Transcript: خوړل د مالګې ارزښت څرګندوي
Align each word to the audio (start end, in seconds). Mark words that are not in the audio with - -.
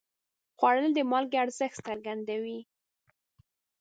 خوړل 0.57 0.85
د 0.95 0.99
مالګې 1.11 1.37
ارزښت 1.43 1.77
څرګندوي 1.87 2.59